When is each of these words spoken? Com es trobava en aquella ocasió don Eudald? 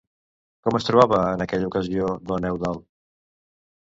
Com 0.67 0.77
es 0.79 0.85
trobava 0.87 1.19
en 1.33 1.43
aquella 1.45 1.69
ocasió 1.69 2.09
don 2.31 2.47
Eudald? 2.51 2.83